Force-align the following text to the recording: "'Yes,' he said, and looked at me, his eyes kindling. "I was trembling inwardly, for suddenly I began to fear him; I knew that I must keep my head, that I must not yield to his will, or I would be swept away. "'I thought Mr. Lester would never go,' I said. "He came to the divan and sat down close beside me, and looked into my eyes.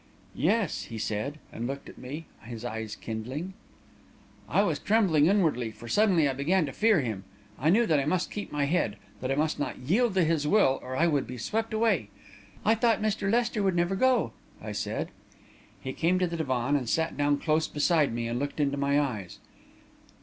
"'Yes,' 0.33 0.85
he 0.85 0.97
said, 0.97 1.37
and 1.53 1.67
looked 1.67 1.87
at 1.87 1.99
me, 1.99 2.25
his 2.41 2.65
eyes 2.65 2.95
kindling. 2.95 3.53
"I 4.49 4.63
was 4.63 4.79
trembling 4.79 5.27
inwardly, 5.27 5.69
for 5.69 5.87
suddenly 5.87 6.27
I 6.27 6.33
began 6.33 6.65
to 6.65 6.73
fear 6.73 7.01
him; 7.01 7.23
I 7.59 7.69
knew 7.69 7.85
that 7.85 7.99
I 7.99 8.05
must 8.05 8.31
keep 8.31 8.51
my 8.51 8.65
head, 8.65 8.97
that 9.19 9.29
I 9.31 9.35
must 9.35 9.59
not 9.59 9.77
yield 9.77 10.15
to 10.15 10.23
his 10.23 10.47
will, 10.47 10.79
or 10.81 10.95
I 10.95 11.05
would 11.05 11.27
be 11.27 11.37
swept 11.37 11.71
away. 11.71 12.09
"'I 12.65 12.73
thought 12.73 13.01
Mr. 13.03 13.29
Lester 13.31 13.61
would 13.61 13.75
never 13.75 13.95
go,' 13.95 14.31
I 14.59 14.71
said. 14.71 15.09
"He 15.79 15.93
came 15.93 16.17
to 16.17 16.25
the 16.25 16.37
divan 16.37 16.75
and 16.75 16.89
sat 16.89 17.15
down 17.15 17.37
close 17.37 17.67
beside 17.67 18.11
me, 18.11 18.27
and 18.27 18.39
looked 18.39 18.59
into 18.59 18.77
my 18.77 18.99
eyes. 18.99 19.37